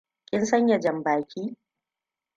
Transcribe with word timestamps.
Kin 0.29 0.45
sanya 0.45 0.77
janbaki? 0.79 1.57